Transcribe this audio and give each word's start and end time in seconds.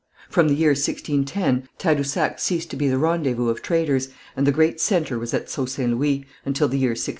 From 0.31 0.47
the 0.47 0.55
year 0.55 0.71
1610, 0.71 1.69
Tadousac 1.77 2.39
ceased 2.39 2.71
to 2.71 2.75
be 2.75 2.87
the 2.87 2.97
rendezvous 2.97 3.49
of 3.49 3.61
traders, 3.61 4.09
and 4.35 4.47
the 4.47 4.51
great 4.51 4.81
centre 4.81 5.19
was 5.19 5.31
at 5.31 5.47
Sault 5.47 5.69
St. 5.69 5.91
Louis, 5.91 6.25
until 6.43 6.67
the 6.67 6.79
year 6.79 6.93
1618. 6.97 7.09